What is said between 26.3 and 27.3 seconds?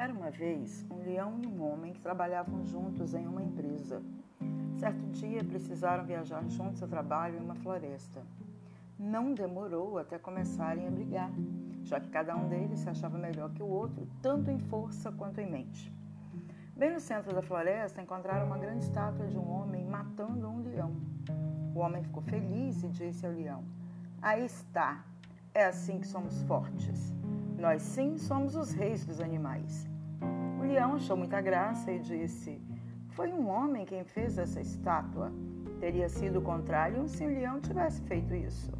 fortes.